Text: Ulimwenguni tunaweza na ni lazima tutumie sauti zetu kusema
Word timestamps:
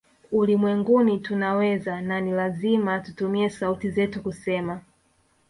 Ulimwenguni 0.31 1.19
tunaweza 1.19 2.01
na 2.01 2.21
ni 2.21 2.31
lazima 2.31 2.99
tutumie 2.99 3.49
sauti 3.49 3.89
zetu 3.91 4.21
kusema 4.23 4.81